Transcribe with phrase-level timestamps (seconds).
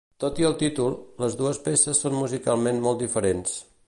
[0.21, 3.55] Tot i el títol, les dues peces són musicalment molt diferents.